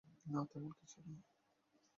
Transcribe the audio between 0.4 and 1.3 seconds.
তেমন কিছু না।